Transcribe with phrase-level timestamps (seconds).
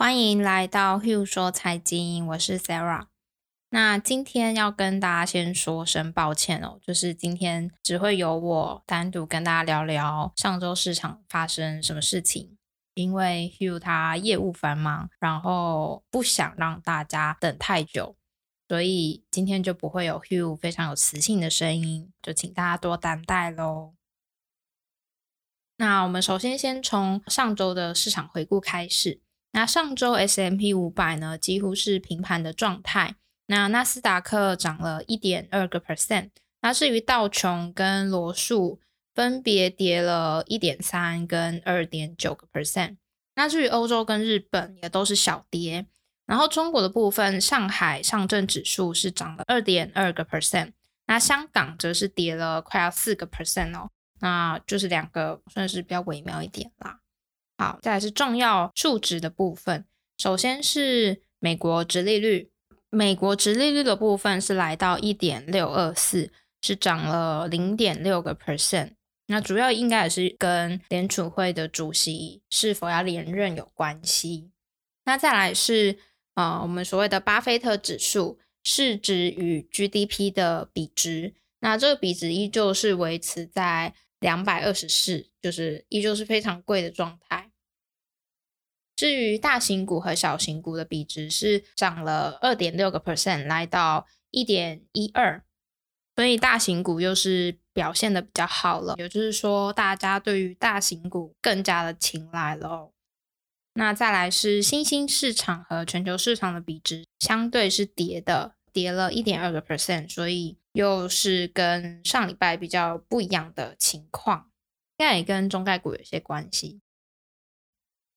[0.00, 3.06] 欢迎来到 Hugh 说财经，我是 Sarah。
[3.70, 12.56] 那今天要跟大家先说声抱歉哦，就是今天只会由我单独跟大家聊聊上周市场发生什么事情，
[12.94, 18.14] 因为 Hugh 他业务繁忙，然后不想让大家等太久，
[18.68, 23.94] 所以今天就不会有 Hugh 非常有磁性的声音，就请大家多担待喽。
[25.78, 29.20] 那我们首先先从上周的市场回顾开始。
[29.52, 33.16] 那上周 S M P 五百呢，几乎是平盘的状态。
[33.46, 36.30] 那纳斯达克涨了一点二个 percent，
[36.60, 38.78] 那至于道琼跟罗素
[39.14, 42.96] 分别跌了一点三跟二点九个 percent。
[43.34, 45.86] 那至于欧洲跟日本也都是小跌。
[46.26, 50.72] 然后中国的部分，上海上证指数是涨了二点二个 percent，
[51.06, 53.88] 那香港则是跌了快要四个 percent 哦。
[54.20, 57.00] 那就是两个算是比较微妙一点啦。
[57.58, 59.84] 好，再来是重要数值的部分，
[60.16, 62.50] 首先是美国殖利率。
[62.90, 66.32] 美国殖利率的部分是来到一点六二四，
[66.62, 68.92] 是涨了零点六个 percent。
[69.26, 74.50] 那主要应该也是跟联储会的主席是否要连任有关系。
[75.04, 75.98] 那再来是
[76.34, 81.34] 呃，我们所谓的巴菲特指数，市值与 GDP 的比值。
[81.60, 87.47] 那这个比值依旧是维持在两百二十四，就是依旧是非常贵的状态。
[88.98, 95.44] 至于大型股和小型股的比值是涨了二点六个 percent，来到一点一二，
[96.16, 102.92] 所以大型股又是表现的比较好了，也就是说大家对于大型股更加的青睐喽。
[103.74, 114.50] 那再来是新兴市场和全球市场的比值相对是跌的，跌了一点二个 percent，所以又是跟上礼拜比较不一样的情况，
[114.96, 116.80] 应该也跟中概股有些关系。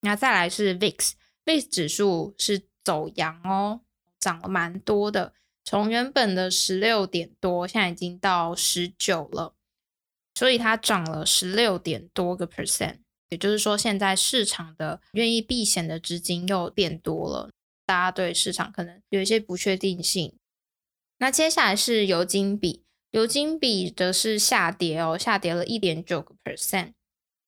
[0.01, 3.81] 那再来是 VIX，VIX 指数是走阳哦，
[4.19, 9.53] 涨了蛮多的，从原本的十六点多，现在已经到十九了，
[10.33, 12.97] 所以它涨了十六点多个 percent，
[13.29, 17.51] 也就是说，现在市场的愿意避险的资金又变多了，
[17.85, 20.33] 大家对市场可能有一些不确定性。
[21.19, 26.93] 那接下来是油金比，油金比则是下跌哦，下跌了一点九个 percent。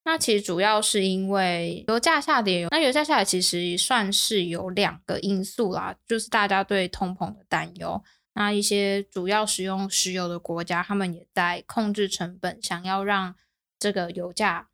[0.04, 8.02] 那其实主要是因为油价下跌，那油价下跌其实算是有两个因素啦，就是大家对通膨的担忧。
[8.34, 13.34] 那一些主要使用石油的国家，他们也在控制成本，想要让
[13.78, 14.68] 这个油价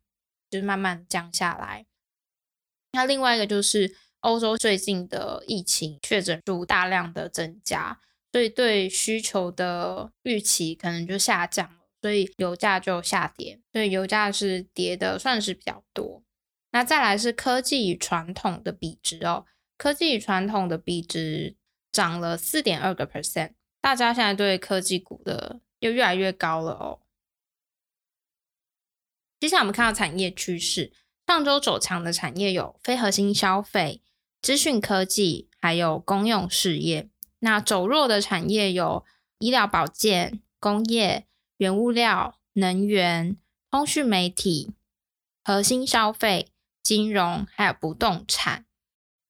[0.49, 1.85] 就是慢慢降下来。
[2.91, 7.99] 那另外一个就是欧洲最近的疫情确诊数大量的增加，
[8.33, 11.80] 所以对需求的预期可能就下降。
[12.01, 16.23] 所以油价就下跌，所以油价是跌的算是比较多。
[16.71, 19.45] 那再来是科技与传统的比值哦，
[19.77, 21.55] 科技与传统的比值
[21.91, 27.01] 涨了四点二个 percent，大家现在对科技股的又越来越高了哦。
[29.39, 30.91] 接下来我们看到产业趋势，
[31.27, 34.01] 上周走强的产业有非核心消费、
[34.41, 37.09] 资讯科技，还有公用事业。
[37.39, 39.05] 那走弱的产业有
[39.39, 41.27] 医疗保健、工业。
[41.61, 43.37] 原物料、能源、
[43.69, 44.73] 通讯媒体、
[45.43, 46.47] 核心消费、
[46.81, 48.65] 金融，还有不动产。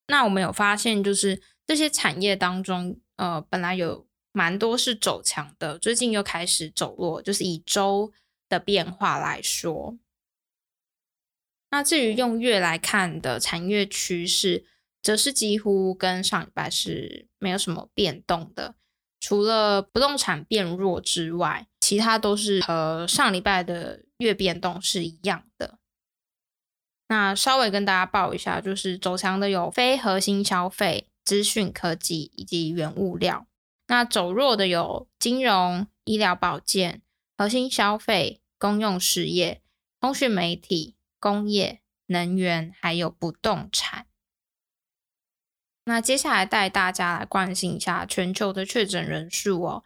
[0.07, 7.21] 那我们有发现，就是这些产业当中，呃，本来有蛮多是走强的，最近又开始走弱。
[7.21, 8.13] 就是以周
[8.47, 9.97] 的变化来说，
[11.69, 14.65] 那至于用月来看的产业趋势，
[15.01, 18.75] 则是几乎跟上礼拜是没有什么变动的，
[19.19, 21.67] 除了不动产变弱之外。
[21.91, 25.77] 其他都是和上礼拜的月变动是一样的。
[27.09, 33.45] 那稍微跟大家报一下，就是走强的有非核心消费、资讯科技以及原物料。
[33.87, 37.01] 那走弱的有金融、医疗保健、
[37.37, 39.61] 核心消费、公用事业、
[39.99, 44.05] 通讯媒体、工业、能源，还有不动产。
[45.83, 49.83] 那接下来带大家来关心一下全球的确诊人数哦。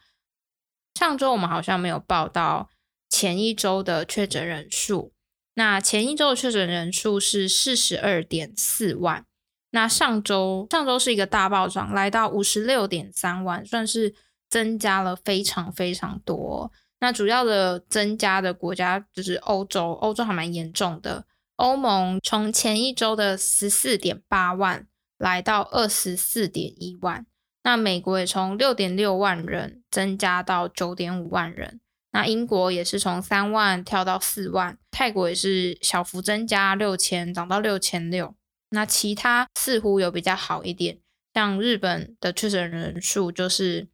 [0.95, 2.69] 上周我们好像没有报到
[3.09, 5.11] 前一周的确诊人数，
[5.53, 9.25] 那前一周的确诊人数是四十二点四万，
[9.71, 14.15] 那上周上周是一个大暴涨，来到五十六点三万，算是
[14.49, 16.71] 增加了非常非常多。
[16.99, 21.25] 那主要的增加的国家就是欧洲，欧洲还蛮严重的，
[21.57, 24.87] 欧盟从前一周的十四点八万
[25.17, 27.25] 来到二十四点一万。
[27.65, 31.81] 那美国也从六点六万人增加到九点五万人，
[32.11, 38.35] 那英国也是从三万跳到四万，泰国也是小幅增加六千，涨到六千六。
[38.69, 40.99] 那其他似乎有比较好一点，
[41.33, 43.87] 像日本的确诊人数就是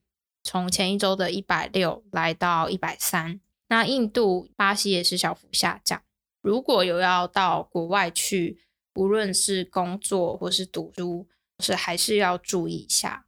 [0.44, 3.40] 从前一周的一百六来到一百三。
[3.70, 6.02] 那印度、巴西也是小幅下降。
[6.42, 8.60] 如果有要到国外去，
[8.96, 11.30] 无论是工作或是读书，
[11.60, 13.28] 是还是要注意一下。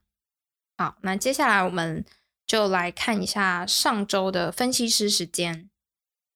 [0.76, 2.04] 好，那接下来我们
[2.46, 5.70] 就来看一下上周的分析师时间。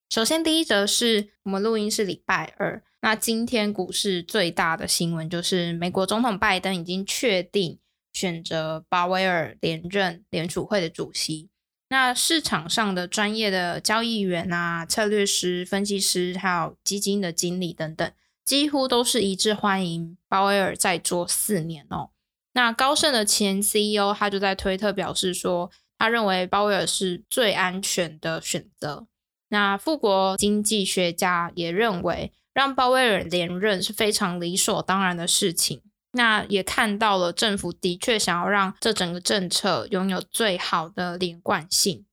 [0.09, 2.83] 首先，第一则是我们录音是礼拜二。
[3.01, 7.79] 那今天股市最大的新闻就是，美国总统拜登已经确定
[8.13, 11.51] 选择鲍威尔连任联储会的主席。
[11.91, 18.13] 那市场上的专业的交易员啊、策略师、分析师，还有基金的经理等等，
[18.45, 22.11] 几乎都是一致欢迎鲍威尔再做四年哦。
[22.59, 29.07] 那高盛的前 CEO 他就在推特表示说，他认为鲍威尔是最安全的选择。
[29.51, 35.83] 那富国经济学家也认为，让鲍威尔连任是非常理所当然的事情。
[36.11, 42.07] 那也看到了政府的确想要让这整个政策拥有最好的连贯性。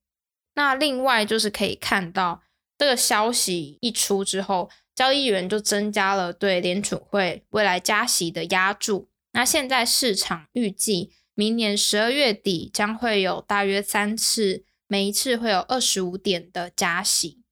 [0.54, 2.42] 那另外就是可以看到，
[2.78, 9.08] 这个消息一出之后，交易员就增加了对联储会未来加息的压注。
[9.36, 14.64] 那现在市场预计明年十二月底将会有大约三次。
[14.88, 17.42] 每一次会有二十五点的加息，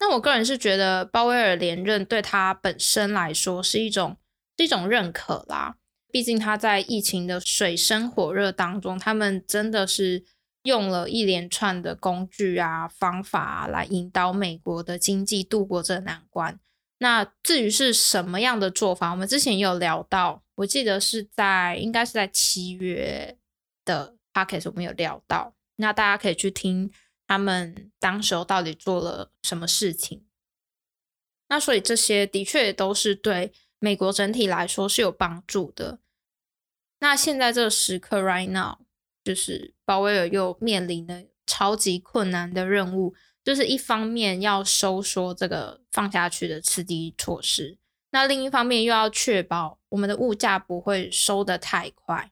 [0.00, 4.16] 那我个人是觉得鲍威尔连任对他本身来说是一种
[4.56, 5.76] 是一种认可啦。
[6.10, 10.24] 毕竟他在疫情的水深火热当中，他们真的是
[10.64, 16.58] 用了一连串的工具啊、方法啊，来引导美国的经济度过这难关。
[16.98, 23.38] 那至于是什么样的做法，我们之前也有聊到，我记得是在应该是在七月
[23.84, 25.54] 的 podcast 我们有聊到。
[25.76, 26.90] 那大家可以去听
[27.26, 30.26] 他们当时候到底做了什么事情。
[31.48, 36.00] 那所以这些的确都是对美国整体来说是有帮助的。
[36.98, 38.78] 那现在这个时刻，right now，
[39.22, 43.14] 就是鲍威尔又面临了超级困难的任务，
[43.48, 47.78] 就是一方面要收缩这个放下去的刺激措施，
[48.10, 52.30] 那另一方面又要确保我们的物价不会收得太快。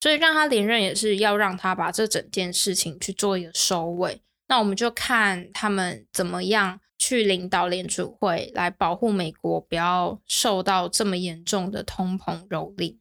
[0.00, 4.22] 所以让他连任也是要让他把这整件事情去做一个收尾。
[4.46, 12.96] 那我们就看他们怎么样去领导联储会，来保护美国不要受到这么严重的通膨蹂躏。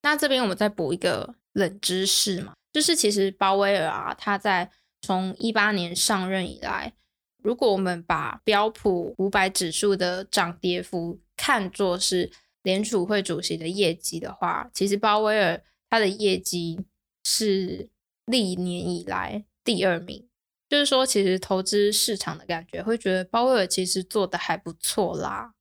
[0.00, 4.70] 那这边我们再补一个冷知识嘛，就是其实鲍威尔啊，他在
[5.02, 6.94] 从一八年上任以来，
[7.42, 12.30] 如果我们把标普五百指数的涨跌幅看作是
[12.62, 15.62] 联储会主席的业绩的话，其实鲍威尔。
[15.90, 16.80] 他的业绩
[17.22, 17.90] 是
[18.24, 20.26] 历年以来第二名，
[20.66, 25.52] 就是说，其实投资市场的感觉会觉得鲍威尔其实做的还不错啦。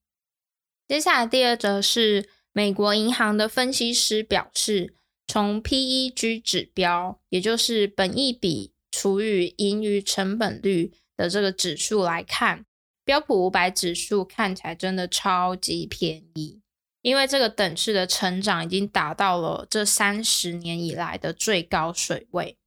[0.87, 4.95] 接下来第二则是美国银行的分析师表示，
[5.27, 8.70] 从 PEG 指标，也就是本益比
[9.01, 12.68] 除以盈余成本率的这个指数来看，
[13.03, 16.62] 标普五百指数看起来真的超级便宜。
[17.01, 22.59] 因为这个等式的成长已经达到了这三十年以来的最高水位。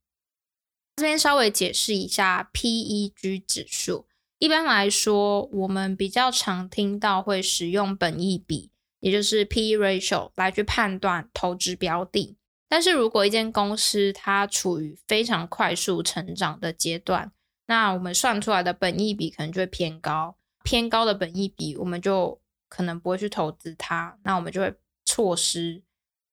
[0.97, 4.05] 这边稍微解释一下 PEG 指数。
[4.37, 12.35] 一般来说，我们比较常听到会使用本益比，也就是 PE ratio 来去判断投资标的。
[12.67, 17.31] 但是如果一间公司它处于非常快速成长的阶段，
[17.67, 20.37] 那我们算出来的本益比可能就会偏高。
[20.63, 24.73] 偏高的本益比，我们就可能不会去投资它，那我们就会
[25.05, 25.83] 错失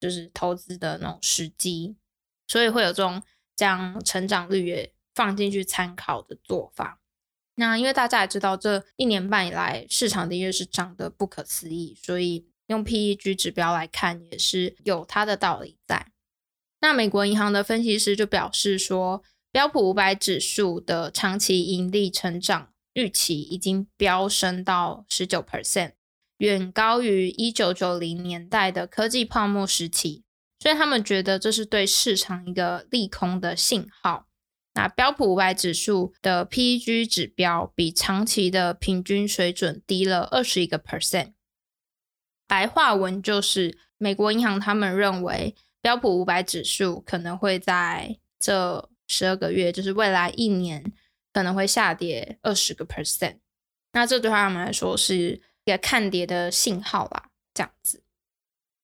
[0.00, 1.96] 就是投资的那种时机，
[2.48, 3.22] 所以会有这种
[3.54, 6.98] 将成长率也放进去参考的做法。
[7.56, 16.11] 那因为大家也知道，这一年半以来市场的确是涨得不可思议，所以用 PEG 指标来看也是有它的道理在。
[16.82, 19.22] 那美国银行的分析师就表示说，
[19.52, 25.92] 标普五百指数的长期盈利成长预期已经飙升到十九 percent。
[26.38, 30.24] 远高于一九九零年代的科技泡沫时期，
[30.58, 34.26] 所以他们觉得这是对市场一个利空的信号。
[34.74, 41.34] 那标普五百指数的 PEG 指标比长期的平均水准低了二十一个 percent。
[42.48, 50.90] 白话文就是，美国银行他们认为标普五百指数可能会在这十二个月，就是未来一年
[51.34, 53.36] 可能会下跌二十个 percent。
[53.92, 55.42] 那这对他们来说是。
[55.64, 58.02] 一个看跌的信号啦，这样子。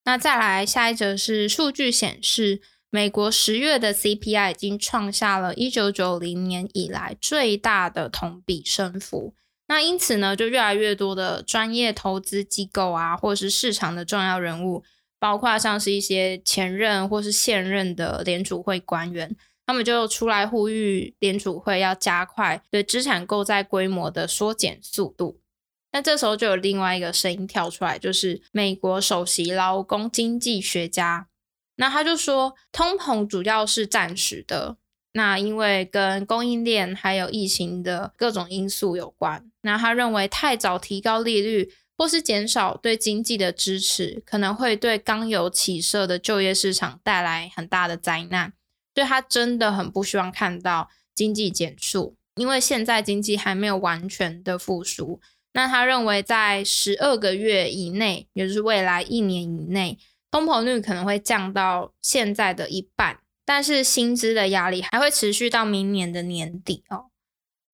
[0.04, 9.34] 那再来下一则是数据显示，美国十月的 CPI 已经创下了一九九零年以来最大的同比升幅。
[9.66, 14.84] 那因此呢，就越来越多的专业投资机构啊，或者是市场的重要人物，
[15.18, 19.34] 包括像是一些前任或是现任的联储会官员，
[19.66, 25.40] 他们就出来呼吁联储会要加快对资产购债规模的缩减速度。
[25.92, 31.28] 那这时候就有另外一个声音跳出来，就是美国首席劳工经济学家，
[31.76, 34.76] 那他就说，通膨主要是暂时的。
[35.12, 48.52] 那因为跟供应链还有疫情的各种因素有关，那他认为太早提高利率或是减少对经济的支持，可能会对刚有起色的就业市场带来很大的灾难。
[48.94, 55.20] 所以他真的很不希望看到经济减速，因为现在经济还没有完全的复苏。
[55.52, 59.98] 那他认为在十二个月以内，也就是未来一年以内，
[60.30, 63.20] 通膨率可能会降到现在的一半。
[63.44, 67.06] 但是薪资的压力还会持续到明年的年底哦。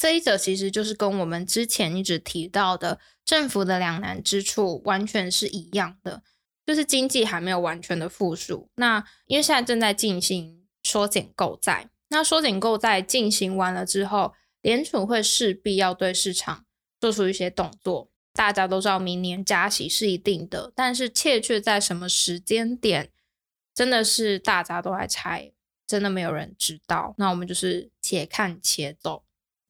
[0.04, 6.22] 这一则其实就是跟我们之前一直提到的政府的两难之处完全是一样的，
[6.66, 8.68] 就是经济还没有完全的复苏。
[8.74, 16.66] 那因为现在正在进行缩减购债，那缩减购债进行完了之后，联储会势必要对市场
[17.00, 18.10] 做出一些动作。
[18.34, 23.10] 大家都知道明年加息是一定的，但是确切在什么时间点，
[23.74, 25.52] 真的是大家都在猜。
[25.86, 29.23] 真的没有人知道，那我们就是且看且走。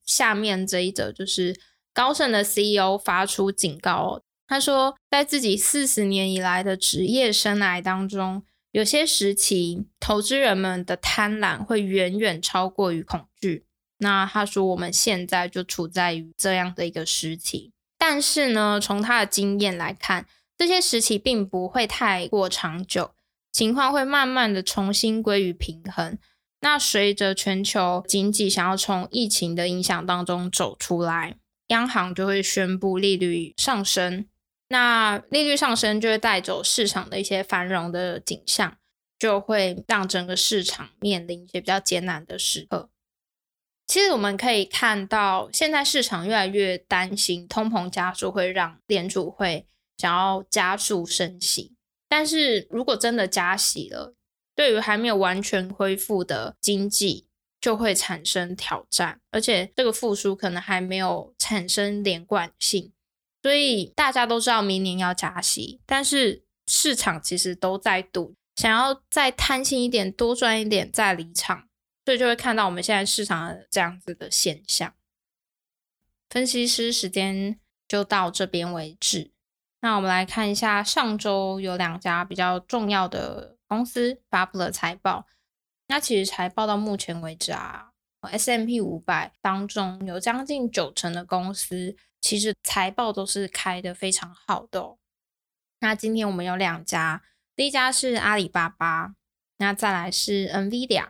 [0.05, 1.59] 下面这一则就是
[1.93, 13.65] 高盛的 CEO 发出警告，他说，在自己四十年以来的职业生涯当中，有些时期投资人们的贪婪会远远超过于恐惧。
[13.99, 23.11] 那他说，我们现在就处在于这样的一个时期，但是呢，从他的经验来看，这些时期并不会太过长久。
[23.53, 26.17] 情况会慢慢的重新归于平衡。
[26.65, 34.25] 那随着全球经济想要从疫情的影响当中走出来，央行就会宣布利率上升。
[34.69, 38.77] 那利率上升就会带走市场的一些繁荣的景象，
[39.19, 42.89] 就会让整个市场面临一些比较艰难的时刻。
[43.85, 49.67] 其实我们可以看到，现在市场越来越担心通膨加速会让联储会
[49.99, 51.75] 想要加速升息。
[52.09, 54.15] 但是如果真的加息了，
[54.55, 57.27] 对于还没有完全恢复的经济
[57.59, 62.93] 就会产生挑战，而且这个复苏可能还没有产生连贯性，
[63.41, 71.67] 所以大家都知道明年要加息，但是市场其实都在赌，想要再贪心一点，多赚一点再离场，
[72.05, 74.93] 所以就会看到我们现在市场的这样子的现象。
[76.29, 79.31] 分析师时间就到这边为止。
[79.81, 85.27] 那我们来看一下，上周有两家比较重要的公司发布了财报。
[85.87, 87.91] 那其实财报到目前为止啊
[88.21, 94.97] ，S M P 五百当中有将近九成的公司，其实财报都是开的非常好的哦。
[95.79, 97.23] 那今天我们有两家，
[97.55, 99.13] 第一家是阿里巴巴，
[99.57, 101.09] 那再来是 NVIDIA。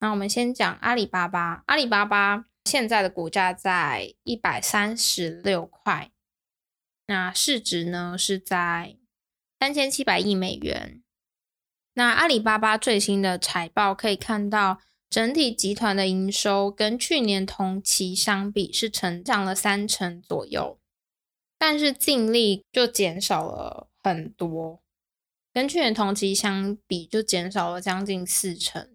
[0.00, 6.10] 那我们先讲阿里巴巴，阿里巴巴现在的股价在一百三十六块。
[7.06, 8.96] 那市值呢是在
[9.60, 11.02] 三千七百亿美元。
[11.98, 14.78] 那阿里巴巴最新的财报可以看到，
[15.10, 20.78] 整体集团的营收跟去年同期相比是成长了三成左右，
[21.58, 24.80] 但是净利就减少了很多，
[25.52, 28.90] 跟去年同期相比就减少了将近四成。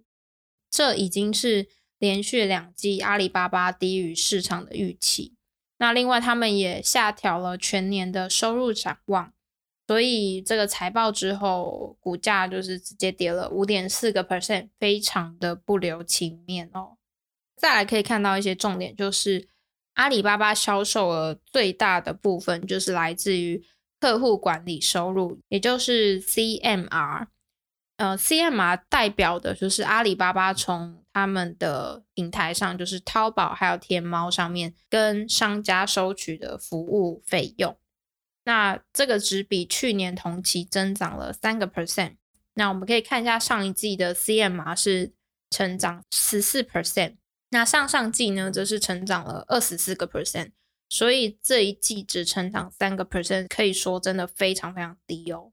[0.72, 1.68] 这已经是
[2.00, 5.36] 连续两季阿里巴巴低于市场的预期。
[5.78, 9.34] 那另外，他们也下调了全年的收入展望，
[9.94, 16.98] 所以这个财报之后，股价就是直接跌了五点四个 percent，非常的不留情面哦。
[17.56, 19.48] 再来可以看到一些重点，就是
[19.94, 23.64] 阿里巴巴销售额最大的部分就是来自于
[24.00, 27.28] 客户管理收入，也就是 CMR。
[27.98, 37.78] 呃，CMR 代表的就是阿里巴巴从他们的平台上，就是淘宝还有天猫上面跟商家收取的服务费用，
[38.46, 42.16] 那这个只比去年同期增长了三个 percent。
[42.56, 45.14] 那我们可以看一下上一季的 CMR 是
[45.50, 47.16] 成长十四 percent，
[47.50, 50.52] 那上上季呢则是成长了二十四个 percent，
[50.88, 55.52] 所以这一季只成长三个 percent，可以说真的非常非常低哦。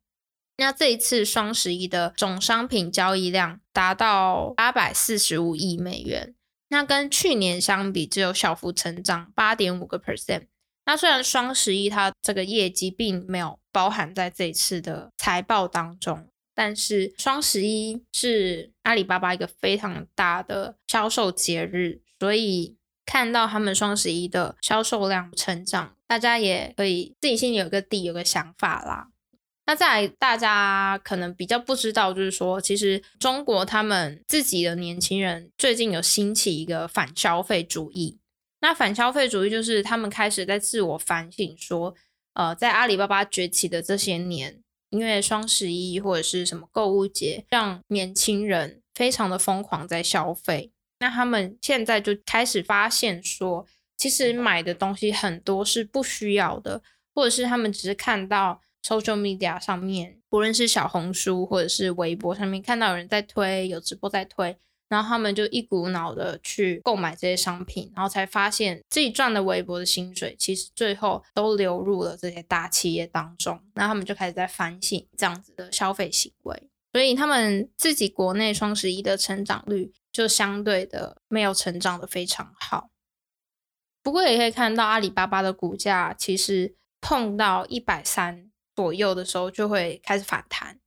[0.58, 6.34] 那这一次双十一的总商品交易量达到八百四十五亿美元，
[6.68, 10.48] 那跟去年相比只有小幅成长八点五个 percent。
[10.90, 29.10] 那虽然双十一它这个业绩并没有包含在这次的财报当中，但是双十一是阿里巴巴一个非常大的销售节日，所以看到他们双十一的销售量成长，大家也可以自己心里有个底，有个想法啦。
[29.66, 38.18] 那再来，大家可能比较不知道，就是说，其实中国他们自己的年轻人最近有兴起一个反消费主义。
[38.60, 41.94] 那反消费主义就是他们开始在自我反省，说，
[42.34, 50.70] 呃，在阿里巴巴崛起的这些年，因为双十一或者是什么购物节，让年轻人非常的疯狂在消费。
[51.00, 56.82] 那他们现在就开始发现说，其实买的东西很多是不需要的，
[57.14, 58.60] 或者是他们只是看到。
[58.82, 64.56] social media 上面，不论是小红书或者是微博上面，看到有人在推，有直播在推，
[64.90, 73.58] 然后他们就一股脑的去购买这些商品，然后才发现自己赚的微薄的薪水，其实最后都流入了这些大企业当中。
[73.74, 82.90] 那他们就开始在反省这样子的消费行为，所以他们自己国内双十一的成长率就相对的没有成长的非常好。
[84.02, 88.50] 不过也可以看到阿里巴巴的股价其实碰到一百三。
[88.76, 90.78] 左右的时候就会开始反弹，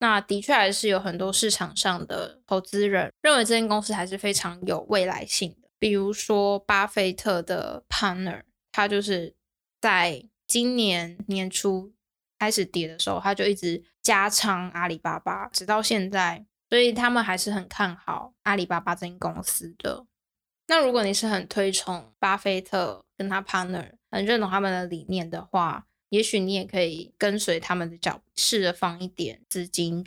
[0.00, 5.68] 那的确还是有很多市场上的投资人认为这间公司还是非常有未来性的。
[5.78, 8.42] 比如说巴菲特的 partner，
[8.72, 9.34] 他就是
[9.80, 11.92] 在今年年初
[12.38, 20.06] 开始跌的时候，他就一直加仓阿里巴巴，直到现在，所以他们还是很看好阿里巴巴这间公司的。
[20.66, 30.06] 那如果你是很推崇巴菲特跟他 partner，很认同他们的理念的话，也许你也可以跟随他们的脚，试着放一点资金。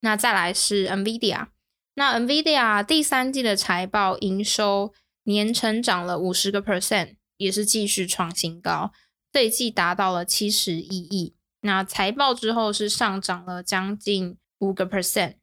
[0.00, 1.46] 那再来是 NVIDIA，
[1.94, 4.92] 那 NVIDIA 第三季的财报营收
[5.24, 8.92] 年成长了五十个 percent，也是继续创新高，
[9.30, 11.36] 这一季达到了七十一亿。
[11.60, 15.34] 那财报之后是上涨了将近五个 percent。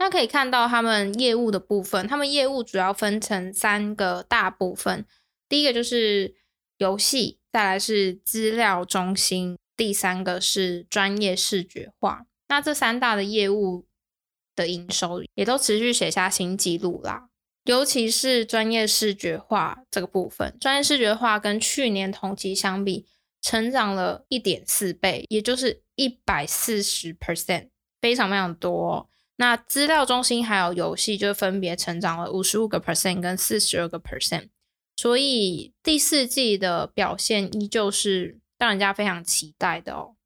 [0.00, 5.04] 那可以看到他们业务的部分，他们业务主要分成三个大部分，
[5.48, 6.34] 第一个就是
[6.78, 7.38] 游戏。
[7.50, 12.26] 再来是资料中心，第三个是专业视觉化。
[12.48, 13.86] 那这三大的业务
[14.54, 17.30] 的营收也都持续写下新纪录啦。
[17.64, 23.06] 尤其是专业视觉化这个部分，专业视觉化跟去年同期相比，
[23.40, 27.68] 成长了一点四倍，也就是一百四十 percent，
[28.00, 29.08] 非常非常多。
[29.36, 34.48] 那资料中心还有游戏就分别成长了五十五个 percent 跟四十二个 percent。
[34.98, 40.16] 所以第四季的表现依旧是让人家非常期待的哦。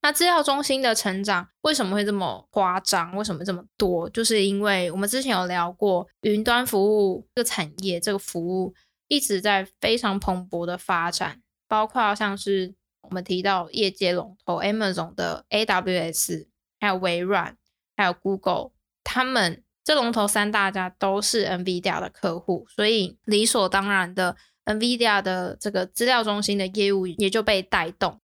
[0.00, 3.14] 那资料中心的成长为什么会这么夸张？
[3.14, 4.10] 为什么这么多？
[4.10, 8.74] 就是因为我们之前有聊过，云端服务这个产业，这个服务
[9.06, 16.48] 一直在非常蓬勃的发展，包括像是我们提到业界龙头 Amazon 的 AWS，
[16.80, 17.56] 还有微软，
[17.96, 18.72] 还有 Google，
[19.04, 19.62] 他们。
[19.84, 28.20] 这龙头三大家都是 NVIDIA 的客户，所以理所当然的，NVIDIA 的这个资料中心的业务也就被带动。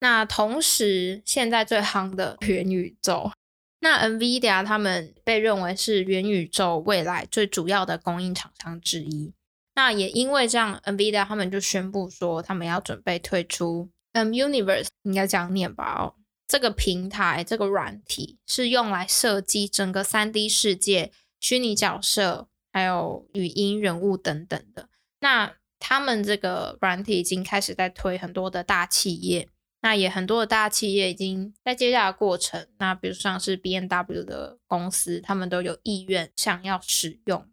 [0.00, 3.32] 那同时，现在最夯的元宇宙，
[3.80, 9.32] 那 NVIDIA 他们被认为是元宇宙未来最主要的供应厂商之一。
[9.74, 15.96] 那也因为这样，NVIDIA 他们就宣布说，他们要准备推出 Umuniverse，应该这样念吧？
[15.98, 16.14] 哦。
[16.48, 24.88] 这个平台，这个软体是用来设计整个 3D 世界、虚拟角色，还有语音、人物等等的。
[25.20, 29.48] 那他们这个软体已经开始在推很多的大企业，
[29.82, 32.66] 那也很多的大企业已经在接下来的过程。
[32.78, 37.46] 那比如像是 B N W 的公司，他们都有意愿想要使用。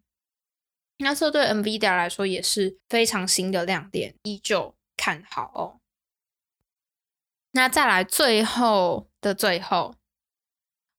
[0.98, 5.80] 那这对 NVIDIA 来说也是非常新的亮点，依旧看好哦。
[7.56, 9.94] 那再来最后的最后，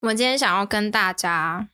[0.02, 1.70] 我们今天想要跟大家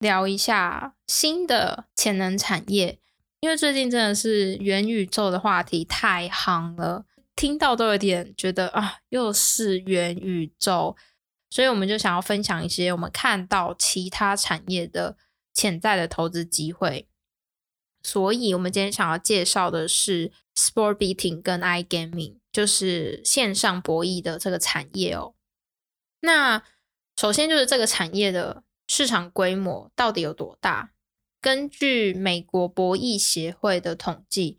[0.00, 2.98] 聊一下新的潜能产业，
[3.38, 10.96] 因为最近真的是元宇宙的话题太夯了，听到都有点觉得啊，又是元宇宙，
[11.48, 15.16] 所以我们就想要分享一些我们看到其他产业的
[15.54, 17.06] 潜在的投资机会。
[18.02, 22.38] 所以，我们今天想要介绍的是 Sport Betting 跟 iGaming。
[22.56, 25.34] 就是线上博弈的这个产业哦。
[26.20, 26.62] 那
[27.14, 30.94] 首先就是这个产业的市场规模到底有多大？
[31.42, 34.56] 根据美国博弈协会的统计，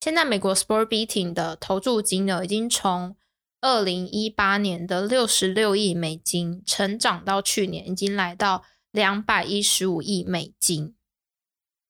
[0.00, 3.16] 现在美国 Sport Betting 的投注金额已经从
[3.62, 10.94] 二零一八年的六十六亿美金成长到去年已经来到两百一十五亿美金。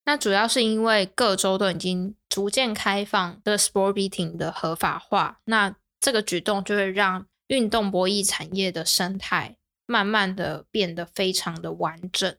[0.05, 12.37] 那主要是因为各州都已经逐渐开放的 sport betting 的合法化，那这个举动就会让运动博弈产业的生态慢慢的变得非常的完整。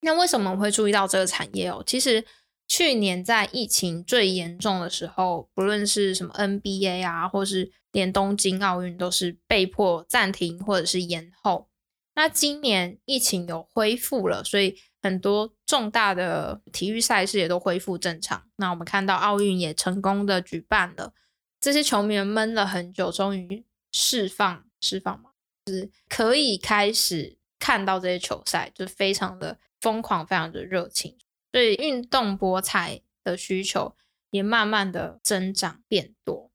[0.00, 1.84] 那为什么我会注意到这个产业哦？
[1.86, 2.24] 其实
[2.66, 11.68] 去年在疫情最严重的时候，不论是什么 NBA 啊，或是连东京奥运，都是被迫暂停或者是延后。
[12.14, 18.42] 那今年疫情有恢复了，所以很多重大的体育赛事也都恢复正常。
[18.56, 21.12] 那我们看到奥运也成功的举办了，
[21.60, 25.30] 这些球迷闷了很久，终于释放释放嘛，
[25.66, 31.16] 就是可以开始看到这些球赛，就非常的疯狂，非常的热情。
[31.52, 33.96] 所以运动博彩的需求
[34.30, 36.50] 也慢慢的增长变多。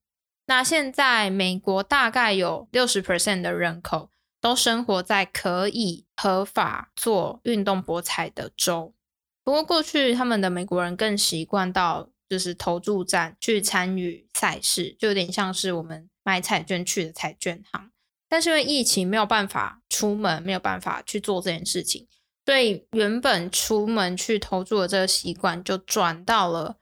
[0.45, 4.09] 那现在美国大概有六十 percent 的人口。
[4.43, 8.93] 都生活在可以合法做运动博彩的州。
[9.41, 17.89] 不过过去他们的美国人更习惯到就是投注站去参与赛事，就有点像是我们买彩券去的彩券行。
[18.27, 22.05] 但是因为疫情没有办法出门，没有办法去做这件事情，
[22.45, 26.75] 所以原本出门去投注的这个习惯就转到了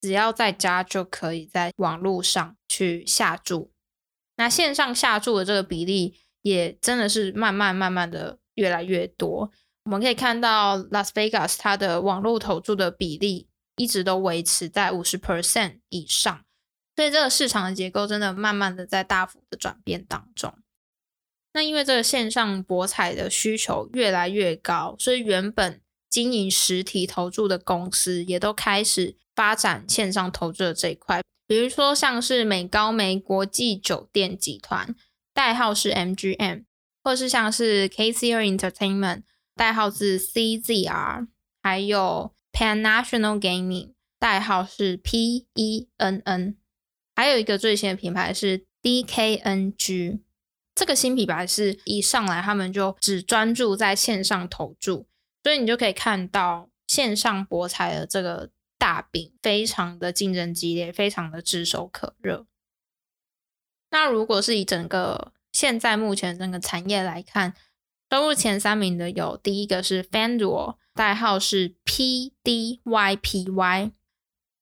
[0.00, 3.72] 只要在家就可以在网络上去下注。
[4.36, 6.20] 那线上下注的这个比例。
[6.42, 9.50] 也真的是慢慢慢慢的越来越多，
[9.84, 16.44] 我们可以看到拉斯维加斯它的网络投注的比例一直都维持在五十 percent 以上，
[16.96, 20.54] 所以这个市场的结构真的慢慢的在大幅的转变当中。
[21.52, 34.94] 那因为这个线上博彩的需求越来越高，所以原本经营实体投注的公司也都开始发展线上投注的这一块，比如说像是美高梅国际酒店集团。
[35.40, 36.64] 代号是 MGM，
[37.02, 39.22] 或是像是 KCR Entertainment，
[39.56, 41.28] 代号是 CZR，
[41.62, 46.56] 还有 Pan National Gaming，代号是 PENN，
[47.16, 50.20] 还有一个最新的品牌是 DKNG。
[50.74, 55.06] 这个新品牌是一上来他们就只专注在线上投注，
[55.42, 62.46] 所以你就可以看到线上博彩的这个大饼非常的竞争激烈，非常的炙手可热。
[63.90, 67.54] 那如果是以整个现在目前整个产业来看，
[68.10, 73.92] 收入前三名的有第一个是 FanDuel，代号是 PDYPY，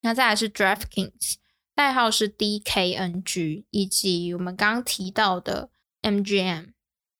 [0.01, 1.35] 那再来是 DraftKings，
[1.75, 5.71] 代号是 DKNG，以及我们刚刚提到的
[6.03, 6.73] MGM，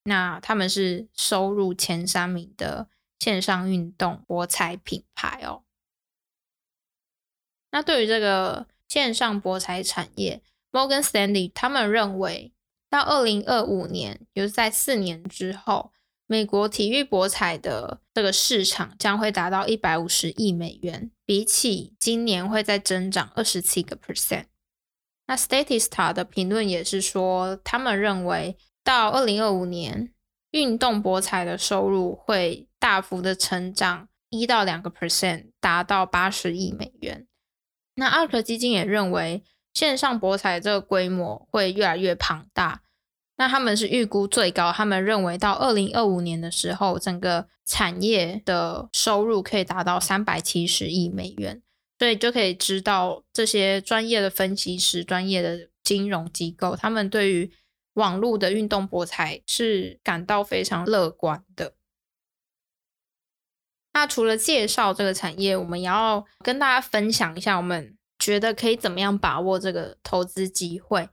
[0.03, 5.63] 那他们是收入前三名的线上运动博彩品牌哦。
[7.71, 12.53] 那对于这个线上博彩产业，Morgan Stanley 他们认为，
[12.89, 15.91] 到二零二五年，也就是在四年之后，
[16.25, 24.45] 美国体育博彩的这个市场将会达到一百五十亿美元，比起今年会再增长二十七个 percent。
[25.27, 30.13] 那 Statista 的评论也是说，他们认为到二零二五年，
[30.51, 37.27] 运动博彩的收入会大幅的成长一到两个 percent，达到八十亿美元。
[37.95, 39.43] 那 ARK 基金也认为。
[39.73, 42.81] 线上博彩这个规模会越来越庞大，
[43.37, 51.61] 那他们是预估最高，他们认为到二零二五年的时候，整个产业的收入可以达到三百七十亿美元，
[51.97, 57.51] 所以就可以知道这些专业的分析师、专业的金融机构，他们对于
[57.93, 61.75] 网络的运动博彩是感到非常乐观的。
[63.93, 67.95] 那除了介绍这个产业，我们也要跟大家分享一下我们。
[68.19, 71.09] 觉得可以怎么样把握这个投资机会？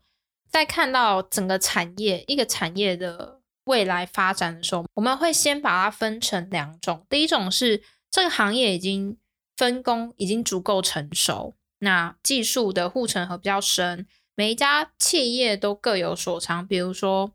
[0.51, 7.07] 在看到整个产业一个产业的未来发展的时候，我们会先把它分成两种。
[7.09, 9.17] 第一种是这个行业已经
[9.57, 16.67] 分工已经足够成熟，那技术的护城河比较深，每一家企业都各有所长。
[16.67, 17.33] 比如说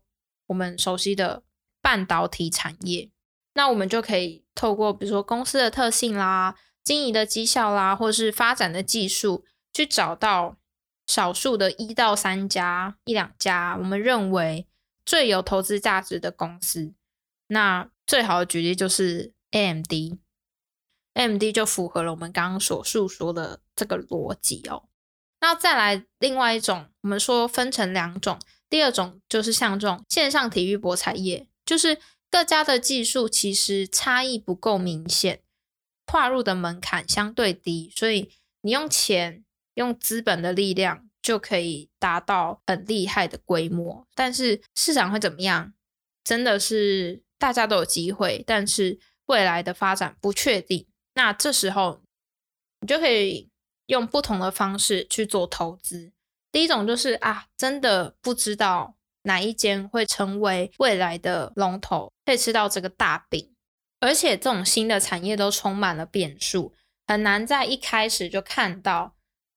[0.48, 1.42] 我们熟悉的
[1.80, 3.10] 半导体产业，
[3.54, 9.44] 那我们就可以透过比如说公司的特性啦、经营的绩效啦，或是发展的技术。
[9.72, 10.56] 去找到
[11.06, 14.66] 少数的一到三家、一两家，我们认为
[15.04, 16.94] 最有投资价值的公司。
[17.48, 24.84] 那最好的举例就是 AMD，AMD 就符合了我们刚刚所述说的这个逻辑哦。
[25.40, 28.38] 那再来另外一种，我们说分成两种，
[28.70, 31.98] 第二种就是像这种线上体育博彩业，就是
[32.30, 35.42] 各家的技术其实差异不够明显，
[36.06, 38.30] 跨入的门槛相对低，所以
[38.60, 39.44] 你用钱。
[39.74, 45.72] 用资本的力量就可以达到很厉害的规模，但是市场会怎么样？
[46.24, 50.86] 真的是大家都有机会，但是未来的发展不确定。
[51.14, 52.02] 那这时候
[52.80, 53.50] 你就可以
[53.86, 56.12] 用不同的方式去做投资。
[56.50, 63.54] 第一种就是啊，真的不知道哪一间会成为未来的龙头，可以吃到这个大饼。
[64.00, 66.74] 而且这种新的产业都充满了变数，
[67.06, 69.14] 很难在一开始就看到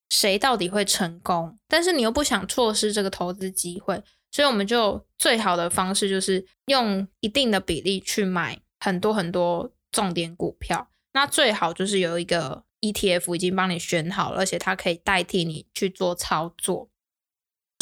[0.10, 1.58] 谁到底会成功。
[1.68, 10.90] 但是你又不想错失这个投资机会，所以我们就最好的方式就是用一定的比例去买很多很多重点股票。
[11.14, 16.90] 那最好就是有一个 ETF 已经帮你选好了，而且它可以代替你去做操作。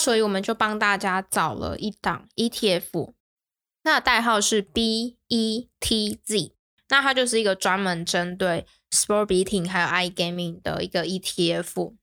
[0.02, 3.14] 所以我们就帮大家找了一档 ETF，
[3.84, 6.54] 那代号是 BETZ，
[6.90, 11.96] 那它就是一个专门针对 Sport Betting 还有 iGaming 的一个 ETF。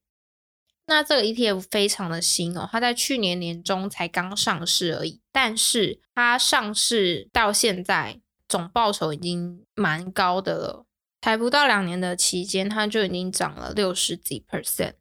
[0.90, 10.87] 那这个 ETF 非常的新哦，它在去年年中才刚上市而已，但是它上市到现在总报酬已经蛮高的了，
[11.20, 14.94] 才不到两年的期间，它就已经涨了六十几 percent。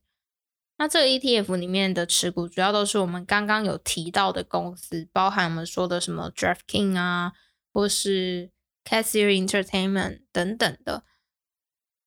[0.78, 7.34] 那这个 ETF 里面的持股主要都是我们刚刚有提到的公司，包含我们说的什么 DraftKings 啊，
[7.74, 8.52] 或是
[8.86, 11.04] Caesars Entertainment 等等的。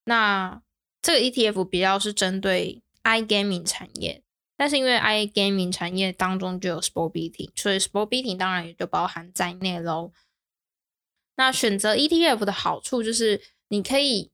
[0.05, 0.63] 那
[1.03, 4.23] 这个 ETF 比较是针对 iGaming 产业，
[4.57, 10.13] 但是因为 iGaming 产业当中就有 Sport Betting，所以 Sport Betting 当然也就包含在内喽。
[11.37, 14.31] 那选择 ETF 的好处就是你可以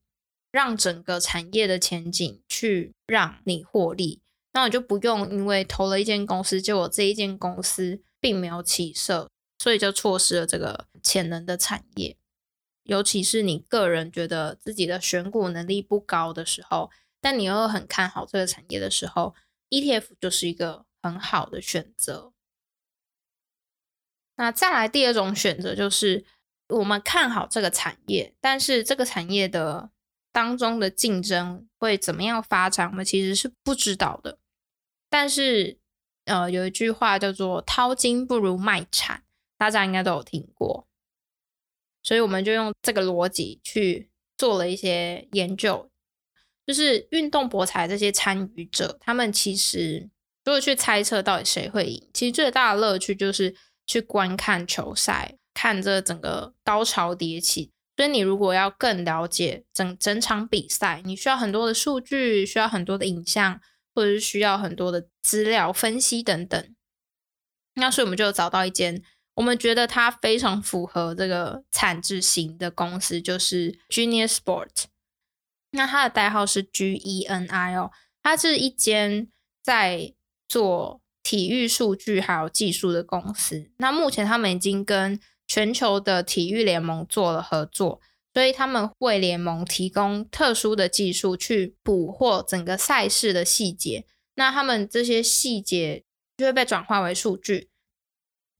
[0.51, 4.21] 让整个产业的前景去让你获利。
[4.53, 12.17] 那我就不用因为投了一间公司，结果这一间公司并没有起色，所以就错失了这个潜能的产业。
[12.83, 19.35] 尤其是你个人觉得自己的选股能力不高的时候，但你又很看好这个产业的时候
[19.71, 22.33] ，ETF 就是一个很好的选择。
[24.37, 26.25] 那再来第二种选择就是
[26.69, 29.91] 我们看好这个产业，但是这个产业的。
[30.31, 32.89] 当中的竞争会怎么样发展？
[32.91, 34.39] 我们其实是不知道的。
[35.09, 35.81] 但是，
[36.27, 39.25] 呃，有一句话叫做“淘金不如卖产”，
[39.59, 40.87] 大家应该都有听过。
[42.05, 45.88] 所以，我们就用这个逻辑去做了一些研究，
[46.69, 50.07] 就是运动博彩这些参与者，他们其实
[50.45, 57.73] 如果去猜测到底谁会赢，其实最大的乐趣就是去观看球赛，看这整个高潮迭起。
[57.97, 63.59] 所以你如果要更了解整整场比赛，你需要很多的数据，需要很多的影像，
[63.95, 66.75] 或者是需要很多的资料分析等等。
[67.77, 69.03] 那所以我们就找到一间，
[69.37, 74.85] 我们觉得它非常符合这个产制型的公司，就是 Genius Sport。
[75.73, 77.91] 那它的代号是 GENI 哦，
[78.23, 79.29] 它是一间
[79.63, 80.15] 在
[80.49, 83.71] 做体育数据还有技术的公司。
[83.77, 88.01] 那目前他们已经跟全球的体育联盟做了合作，
[88.33, 94.07] 所以他们为联盟提供特殊的技术去捕获整个赛事的细节。
[94.37, 96.05] 那他们这些细节
[96.37, 97.69] 就会被转化为数据，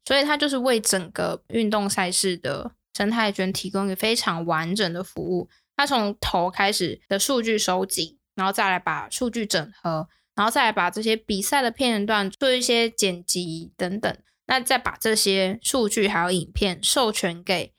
[0.05, 5.49] 所以它就是为整个运动赛事的生态圈提供一个非常完整的服务。
[5.79, 14.19] 他从头开始的数据收集，然后再来把数据整合，然后再来把这些比赛的片段做一些剪辑等等。
[14.47, 17.73] 那再把这些数据还有影片授权给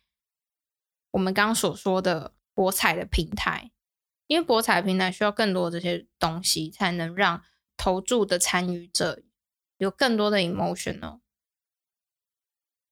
[1.12, 3.70] 我们刚刚所说的博彩的平台，
[4.28, 7.44] 因为博彩平台需要更多的这些东西，才能让
[7.76, 9.22] 投注的参与者
[9.78, 11.20] 有更多的 emotion 哦。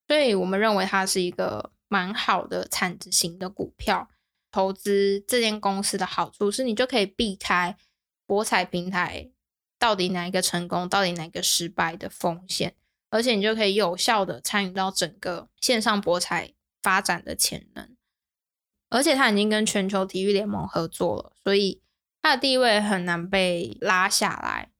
[0.06, 4.10] 所以我们认为它是一个蛮好的产值型的股票。
[4.58, 7.76] 投资这间公司的好处是你就可以避开
[8.26, 9.30] 博彩平台
[9.78, 12.74] 到底哪一个成功，到底哪一个失败的风险。
[13.08, 17.96] 而且你就可以有效的参与到整个线上博彩发展的潜能，
[18.90, 21.80] 而且它已经跟全球体育联盟合作了，所以
[22.20, 24.72] 它的地位很难被拉下来。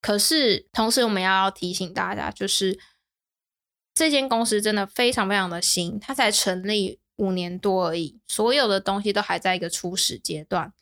[0.00, 2.78] 可是同时我们要提醒大家，就是
[3.92, 10.72] 这间公司真的非常非常的新，它才成立五年多而已，所有的东西都还在一个初始阶段。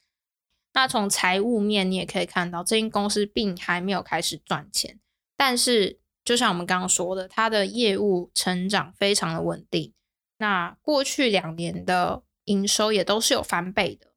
[0.72, 4.98] 那从财务面你也可以看到，这间公司并还没有开始赚钱，
[5.36, 5.98] 但是。
[6.24, 9.94] 就像我们刚刚说的，它的业务成长非常的稳定。
[10.36, 14.08] 那过去两年的营收也都是有翻倍的，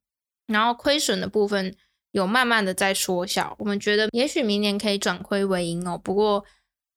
[0.46, 1.74] 然后亏损的部分
[2.12, 3.56] 有慢慢的在缩小。
[3.60, 6.44] 我们觉得也许明年可以转亏为盈哦，不过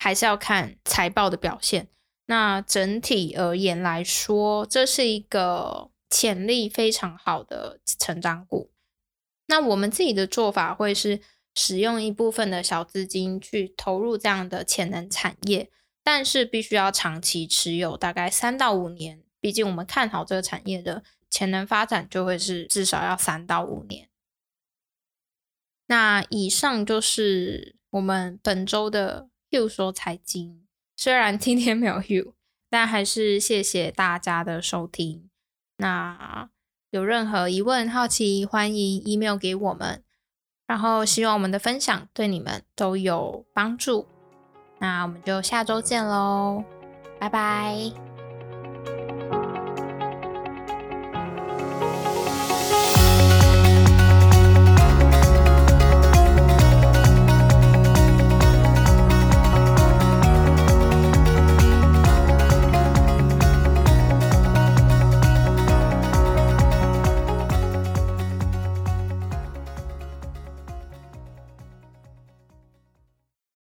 [0.01, 1.87] 还是要看财报的表现。
[2.27, 8.71] 那整体而言来说，这是一个潜力非常好的成长股。
[9.47, 11.21] 那我们自己的做法会是。
[11.57, 15.71] 使用一部分的小资金去投入这样的潜能产业，
[16.03, 19.23] 但是必须要长期持有，大概三到五年。
[19.39, 24.09] 毕竟我们看好这个产业的潜能发展，就会是至少要三到五年。
[25.87, 30.63] 那以上就是我们本周的 Hugh 说财经。
[30.96, 32.33] 虽然今天没有 Hugh，
[32.70, 35.28] 但还是谢谢大家的收听。
[35.78, 36.48] 那
[36.90, 40.02] 有任何疑问、好奇，欢迎 email 给我们。
[40.66, 44.07] 然后希望我们的分享对你们都有帮助。
[44.78, 46.64] 那我们就下周见喽，
[47.18, 48.13] 拜拜。